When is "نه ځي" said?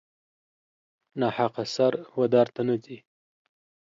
2.67-2.97